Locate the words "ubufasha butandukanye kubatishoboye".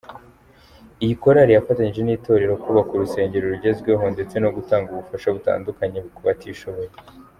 4.91-6.91